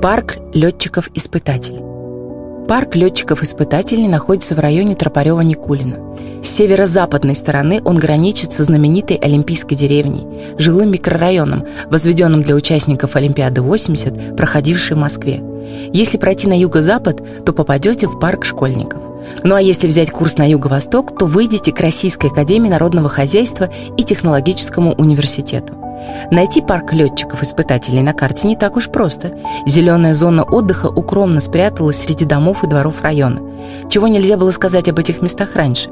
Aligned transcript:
Парк 0.00 0.36
летчиков-испытателей. 0.54 1.80
Парк 2.68 2.94
летчиков-испытателей 2.94 4.06
находится 4.06 4.54
в 4.54 4.60
районе 4.60 4.94
Тропарева-Никулина. 4.94 6.44
С 6.44 6.50
северо-западной 6.50 7.34
стороны 7.34 7.82
он 7.84 7.98
граничит 7.98 8.52
со 8.52 8.62
знаменитой 8.62 9.16
Олимпийской 9.16 9.74
деревней, 9.74 10.24
жилым 10.56 10.92
микрорайоном, 10.92 11.64
возведенным 11.90 12.42
для 12.42 12.54
участников 12.54 13.16
Олимпиады-80, 13.16 14.36
проходившей 14.36 14.94
в 14.94 15.00
Москве. 15.00 15.42
Если 15.92 16.16
пройти 16.16 16.46
на 16.46 16.56
юго-запад, 16.56 17.44
то 17.44 17.52
попадете 17.52 18.06
в 18.06 18.20
парк 18.20 18.44
школьников. 18.44 19.02
Ну 19.42 19.56
а 19.56 19.60
если 19.60 19.88
взять 19.88 20.12
курс 20.12 20.36
на 20.36 20.48
юго-восток, 20.48 21.18
то 21.18 21.26
выйдете 21.26 21.72
к 21.72 21.80
Российской 21.80 22.30
академии 22.30 22.68
народного 22.68 23.08
хозяйства 23.08 23.68
и 23.96 24.04
технологическому 24.04 24.94
университету. 24.94 25.77
Найти 26.30 26.60
парк 26.60 26.92
летчиков-испытателей 26.92 28.02
на 28.02 28.12
карте 28.12 28.46
не 28.48 28.56
так 28.56 28.76
уж 28.76 28.88
просто. 28.88 29.32
Зеленая 29.66 30.14
зона 30.14 30.44
отдыха 30.44 30.86
укромно 30.86 31.40
спряталась 31.40 32.02
среди 32.02 32.24
домов 32.24 32.64
и 32.64 32.66
дворов 32.66 33.02
района. 33.02 33.40
Чего 33.88 34.08
нельзя 34.08 34.36
было 34.36 34.50
сказать 34.50 34.88
об 34.88 34.98
этих 34.98 35.22
местах 35.22 35.54
раньше. 35.54 35.90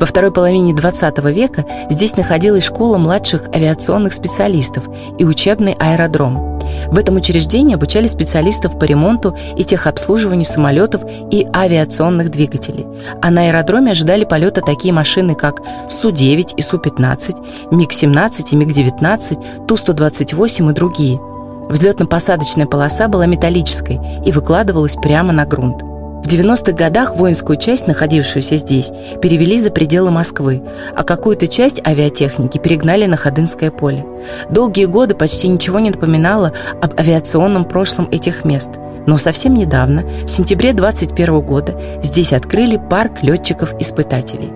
Во 0.00 0.06
второй 0.06 0.32
половине 0.32 0.74
20 0.74 1.18
века 1.30 1.64
здесь 1.90 2.16
находилась 2.16 2.64
школа 2.64 2.98
младших 2.98 3.48
авиационных 3.54 4.12
специалистов 4.12 4.84
и 5.18 5.24
учебный 5.24 5.74
аэродром– 5.78 6.52
в 6.88 6.98
этом 6.98 7.16
учреждении 7.16 7.74
обучали 7.74 8.06
специалистов 8.06 8.78
по 8.78 8.84
ремонту 8.84 9.36
и 9.56 9.64
техобслуживанию 9.64 10.44
самолетов 10.44 11.02
и 11.30 11.46
авиационных 11.54 12.30
двигателей. 12.30 12.86
А 13.22 13.30
на 13.30 13.42
аэродроме 13.42 13.92
ожидали 13.92 14.24
полета 14.24 14.60
такие 14.60 14.92
машины, 14.92 15.34
как 15.34 15.60
Су-9 15.88 16.54
и 16.56 16.62
Су-15, 16.62 17.70
МиГ-17 17.70 18.44
и 18.50 18.56
МиГ-19, 18.56 19.66
Ту-128 19.66 20.70
и 20.70 20.74
другие. 20.74 21.20
Взлетно-посадочная 21.68 22.66
полоса 22.66 23.08
была 23.08 23.26
металлической 23.26 23.98
и 24.24 24.32
выкладывалась 24.32 24.96
прямо 24.96 25.32
на 25.32 25.46
грунт. 25.46 25.93
В 26.24 26.26
90-х 26.26 26.72
годах 26.72 27.16
воинскую 27.16 27.58
часть, 27.58 27.86
находившуюся 27.86 28.56
здесь, 28.56 28.90
перевели 29.20 29.60
за 29.60 29.70
пределы 29.70 30.10
Москвы, 30.10 30.62
а 30.96 31.04
какую-то 31.04 31.46
часть 31.48 31.86
авиатехники 31.86 32.56
перегнали 32.56 33.04
на 33.04 33.18
Ходынское 33.18 33.70
поле. 33.70 34.06
Долгие 34.48 34.86
годы 34.86 35.14
почти 35.14 35.48
ничего 35.48 35.80
не 35.80 35.90
напоминало 35.90 36.54
об 36.80 36.98
авиационном 36.98 37.66
прошлом 37.66 38.08
этих 38.10 38.46
мест. 38.46 38.70
Но 39.06 39.18
совсем 39.18 39.52
недавно, 39.52 40.08
в 40.24 40.28
сентябре 40.28 40.72
2021 40.72 41.40
года, 41.40 41.78
здесь 42.02 42.32
открыли 42.32 42.78
парк 42.78 43.22
летчиков-испытателей. 43.22 44.50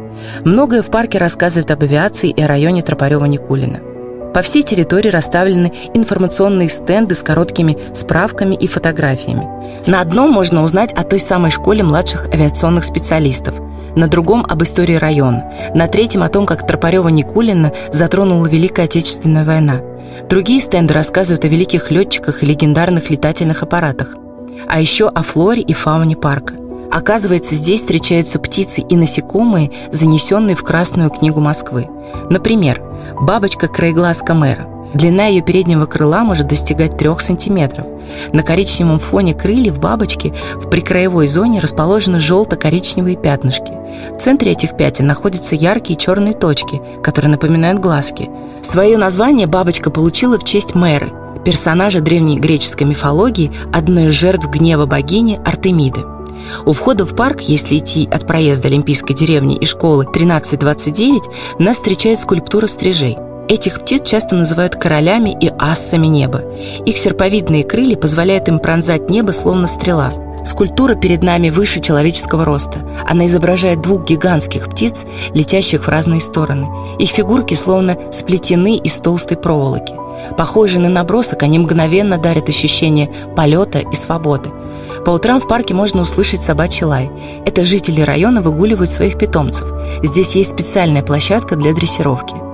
Многое 0.47 0.81
в 0.81 0.87
парке 0.87 1.19
рассказывает 1.19 1.71
об 1.71 1.83
авиации 1.83 2.31
и 2.31 2.43
районе 2.43 2.81
Тропарева-Никулина. 2.81 3.98
По 4.35 4.43
всей 4.43 4.63
территории 4.63 5.09
расставлены 5.09 5.73
информационные 5.95 6.69
стенды 6.69 7.15
с 7.15 7.23
короткими 7.23 7.79
справками 7.95 8.55
и 8.55 8.67
фотографиями. 8.67 9.49
На 9.87 10.01
одном 10.01 10.31
можно 10.31 10.63
узнать 10.63 10.93
о 10.93 11.03
той 11.03 11.19
самой 11.19 11.51
школе 11.51 11.83
младших 11.83 12.29
авиационных 12.29 12.85
специалистов, 12.85 13.55
на 13.97 14.07
другом– 14.07 14.47
об 14.49 14.63
истории 14.63 14.95
района, 14.95 15.51
на 15.75 15.89
третьем– 15.89 16.23
о 16.25 16.29
том, 16.29 16.47
как 16.47 16.69
Тропарева-Никулина 16.71 17.73
затронула 17.93 18.47
Великая 18.47 18.85
Отечественная 18.85 19.45
война. 19.45 19.81
Другие 20.29 20.61
стенды 20.61 20.95
рассказывают 20.95 21.45
о 21.45 21.49
великих 21.49 21.91
летчиках 21.91 22.43
и 22.43 22.47
легендарных 22.47 23.11
летательных 23.11 23.63
аппаратах, 23.63 24.17
а 24.69 24.81
еще 24.81 25.09
о 25.09 25.23
флоре 25.23 25.63
и 25.63 25.73
фауне 25.73 26.17
парка. 26.17 26.55
Оказывается, 26.91 27.55
здесь 27.55 27.81
встречаются 27.81 28.39
птицы 28.39 28.81
и 28.81 28.97
насекомые, 28.97 29.71
занесенные 29.93 30.57
в 30.57 30.63
Красную 30.63 31.11
книгу 31.11 31.41
Москвы. 31.41 31.89
Например, 32.31 32.83
бабочка-краеглазка 33.21 34.35
мэра. 34.35 34.69
Длина 34.95 35.27
ее 35.27 35.43
переднего 35.43 35.85
крыла 35.85 36.25
может 36.25 36.47
достигать 36.47 36.97
3 36.97 37.11
сантиметров. 37.19 37.87
На 38.33 38.43
коричневом 38.43 38.99
фоне 38.99 39.35
крыльев 39.35 39.79
бабочки 39.79 40.33
в 40.55 40.71
прикраевой 40.71 41.29
зоне 41.29 41.61
расположены 41.61 42.21
желто-коричневые 42.21 43.17
пятнышки. 43.17 43.73
В 44.15 44.19
центре 44.19 44.53
этих 44.53 44.77
пятен 44.77 45.07
находятся 45.07 45.55
яркие 45.55 45.99
черные 45.99 46.33
точки, 46.33 46.81
которые 47.03 47.31
напоминают 47.31 47.81
глазки. 47.81 48.31
Свое 48.63 48.97
название 48.97 49.47
бабочка 49.47 49.91
получила 49.91 50.39
в 50.39 50.45
честь 50.45 50.75
мэры, 50.75 51.13
персонажа 51.45 52.01
древней 52.01 52.39
греческой 52.39 52.87
мифологии, 52.87 53.53
одной 53.73 54.07
из 54.07 54.13
жертв 54.15 54.49
гнева 54.49 54.87
богини 54.87 55.39
Артемиды. 55.45 56.01
У 56.67 56.73
входа 56.73 57.05
в 57.05 57.15
парк, 57.15 57.41
если 57.43 57.79
идти 57.79 58.09
от 58.11 58.27
проезда 58.27 58.69
Олимпийской 58.69 59.15
деревни 59.15 59.57
и 59.57 59.67
школы 59.67 60.05
1329, 60.05 61.23
нас 61.59 61.77
встречает 61.77 62.19
скульптура 62.19 62.67
стрижей. 62.67 63.17
Этих 63.49 63.81
птиц 63.81 64.07
часто 64.07 64.35
называют 64.35 64.77
королями 64.77 65.37
и 65.41 65.51
ассами 65.59 66.07
неба. 66.07 66.43
Их 66.85 66.99
серповидные 66.99 67.65
крылья 67.65 67.97
позволяют 67.97 68.49
им 68.49 68.59
пронзать 68.59 69.09
небо, 69.09 69.33
словно 69.33 69.67
стрела. 69.67 70.13
Скульптура 70.45 70.95
перед 70.95 71.23
нами 71.23 71.51
выше 71.51 71.81
человеческого 71.81 72.45
роста. 72.45 72.81
Она 73.07 73.27
изображает 73.27 73.81
двух 73.81 74.05
гигантских 74.05 74.69
птиц, 74.69 75.07
летящих 75.35 75.85
в 75.85 75.89
разные 75.89 76.21
стороны. 76.21 76.69
Их 76.99 77.11
фигурки 77.11 77.55
словно 77.55 77.99
сплетены 78.13 78.77
из 78.77 78.95
толстой 78.97 79.37
проволоки. 79.37 79.95
Похожие 80.37 80.81
на 80.81 80.89
набросок, 80.89 81.43
они 81.43 81.59
мгновенно 81.59 82.19
дарят 82.19 82.49
ощущение 82.49 83.11
полета 83.35 83.79
и 83.79 83.95
свободы. 83.95 84.51
По 85.05 85.11
утрам 85.11 85.41
в 85.41 85.49
парке 85.49 85.75
можно 85.75 86.03
услышать 86.03 86.43
собачий 86.43 86.85
лай. 86.85 87.11
Это 87.47 87.65
жители 87.65 88.01
района 88.01 88.43
выгуливают 88.43 88.91
своих 88.91 89.19
питомцев. 89.19 89.69
Здесь 90.03 90.35
есть 90.35 90.51
специальная 90.51 91.03
площадка 91.03 91.57
для 91.57 91.75
дрессировки. 91.75 92.48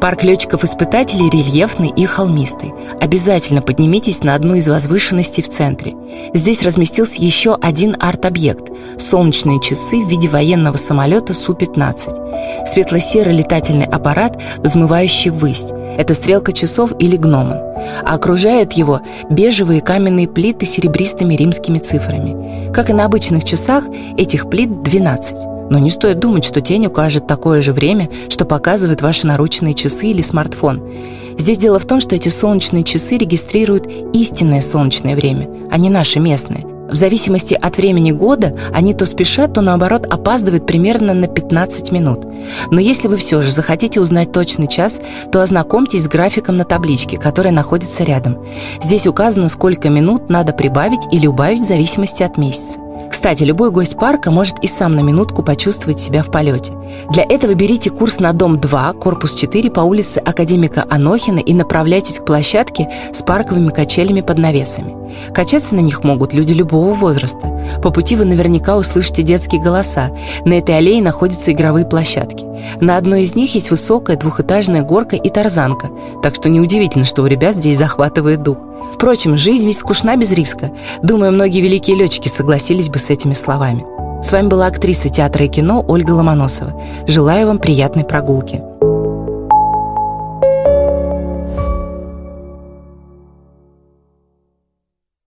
Парк 0.00 0.22
летчиков-испытателей 0.22 1.28
рельефный 1.28 1.88
и 1.88 2.06
холмистый. 2.06 2.72
Обязательно 3.00 3.62
поднимитесь 3.62 4.22
на 4.22 4.36
одну 4.36 4.54
из 4.54 4.68
возвышенностей 4.68 5.42
в 5.42 5.48
центре. 5.48 5.94
Здесь 6.32 6.62
разместился 6.62 7.20
еще 7.20 7.58
один 7.60 7.96
арт-объект– 7.98 8.70
солнечные 8.98 9.60
часы 9.60 10.00
в 10.00 10.08
виде 10.08 10.28
военного 10.28 10.76
самолета 10.76 11.34
Су-15. 11.34 12.66
Светло-серый 12.66 13.36
летательный 13.36 13.86
аппарат, 13.86 14.40
взмывающий 14.58 15.30
ввысь. 15.30 15.66
Это 15.98 16.14
стрелка 16.14 16.52
часов 16.52 16.92
или 17.00 17.16
гномон. 17.16 17.58
А 18.04 18.14
окружают 18.14 18.74
его 18.74 19.00
бежевые 19.30 19.80
каменные 19.80 20.28
плиты 20.28 20.64
с 20.64 20.70
серебристыми 20.70 21.34
римскими 21.34 21.78
цифрами. 21.78 22.72
Как 22.72 22.88
и 22.88 22.92
на 22.92 23.04
обычных 23.04 23.44
часах, 23.44 23.84
этих 24.16 24.48
плит 24.48 24.82
12. 24.84 25.57
Но 25.70 25.78
не 25.78 25.90
стоит 25.90 26.18
думать, 26.18 26.44
что 26.44 26.60
тень 26.60 26.86
укажет 26.86 27.26
такое 27.26 27.62
же 27.62 27.72
время, 27.72 28.08
что 28.28 28.44
показывают 28.44 29.02
ваши 29.02 29.26
наручные 29.26 29.74
часы 29.74 30.06
или 30.06 30.22
смартфон. 30.22 30.82
Здесь 31.38 31.58
дело 31.58 31.78
в 31.78 31.84
том, 31.84 32.00
что 32.00 32.16
эти 32.16 32.28
солнечные 32.28 32.84
часы 32.84 33.16
регистрируют 33.16 33.86
истинное 34.12 34.60
солнечное 34.60 35.14
время, 35.14 35.48
а 35.70 35.78
не 35.78 35.90
наше 35.90 36.20
местное. 36.20 36.64
В 36.88 36.94
зависимости 36.94 37.52
от 37.52 37.76
времени 37.76 38.12
года 38.12 38.56
они 38.72 38.94
то 38.94 39.04
спешат, 39.04 39.52
то 39.52 39.60
наоборот 39.60 40.06
опаздывают 40.06 40.66
примерно 40.66 41.12
на 41.12 41.28
15 41.28 41.92
минут. 41.92 42.26
Но 42.70 42.80
если 42.80 43.08
вы 43.08 43.18
все 43.18 43.42
же 43.42 43.52
захотите 43.52 44.00
узнать 44.00 44.32
точный 44.32 44.68
час, 44.68 45.02
то 45.30 45.42
ознакомьтесь 45.42 46.04
с 46.04 46.08
графиком 46.08 46.56
на 46.56 46.64
табличке, 46.64 47.18
которая 47.18 47.52
находится 47.52 48.04
рядом. 48.04 48.38
Здесь 48.82 49.06
указано, 49.06 49.48
сколько 49.48 49.90
минут 49.90 50.30
надо 50.30 50.54
прибавить 50.54 51.06
или 51.12 51.26
убавить 51.26 51.60
в 51.60 51.66
зависимости 51.66 52.22
от 52.22 52.38
месяца. 52.38 52.78
Кстати, 53.10 53.42
любой 53.42 53.70
гость 53.70 53.96
парка 53.98 54.30
может 54.30 54.58
и 54.60 54.66
сам 54.66 54.94
на 54.94 55.00
минутку 55.00 55.42
почувствовать 55.42 56.00
себя 56.00 56.22
в 56.22 56.30
полете. 56.30 56.74
Для 57.10 57.24
этого 57.24 57.54
берите 57.54 57.90
курс 57.90 58.20
на 58.20 58.32
дом 58.32 58.60
2, 58.60 58.92
корпус 58.94 59.34
4 59.34 59.70
по 59.70 59.80
улице 59.80 60.18
Академика 60.18 60.84
Анохина 60.88 61.38
и 61.38 61.54
направляйтесь 61.54 62.18
к 62.18 62.24
площадке 62.24 62.88
с 63.12 63.22
парковыми 63.22 63.70
качелями 63.70 64.20
под 64.20 64.38
навесами. 64.38 64.94
Качаться 65.32 65.74
на 65.74 65.80
них 65.80 66.04
могут 66.04 66.32
люди 66.32 66.52
любого 66.52 66.92
возраста. 66.94 67.57
По 67.82 67.90
пути 67.90 68.16
вы 68.16 68.24
наверняка 68.24 68.76
услышите 68.76 69.22
детские 69.22 69.60
голоса. 69.60 70.10
На 70.44 70.54
этой 70.54 70.76
аллее 70.76 71.02
находятся 71.02 71.52
игровые 71.52 71.86
площадки. 71.86 72.44
На 72.80 72.96
одной 72.96 73.22
из 73.22 73.34
них 73.34 73.54
есть 73.54 73.70
высокая 73.70 74.16
двухэтажная 74.16 74.82
горка 74.82 75.16
и 75.16 75.28
тарзанка, 75.30 75.88
так 76.22 76.34
что 76.34 76.48
неудивительно, 76.48 77.04
что 77.04 77.22
у 77.22 77.26
ребят 77.26 77.56
здесь 77.56 77.78
захватывает 77.78 78.42
дух. 78.42 78.58
Впрочем, 78.92 79.36
жизнь 79.36 79.66
ведь 79.66 79.78
скучна 79.78 80.16
без 80.16 80.32
риска. 80.32 80.70
Думаю, 81.02 81.32
многие 81.32 81.60
великие 81.60 81.96
летчики 81.96 82.28
согласились 82.28 82.88
бы 82.88 82.98
с 82.98 83.10
этими 83.10 83.32
словами. 83.32 83.84
С 84.22 84.32
вами 84.32 84.48
была 84.48 84.66
актриса 84.66 85.08
театра 85.08 85.44
и 85.44 85.48
кино 85.48 85.84
Ольга 85.86 86.12
Ломоносова. 86.12 86.74
Желаю 87.06 87.46
вам 87.46 87.58
приятной 87.58 88.04
прогулки. 88.04 88.62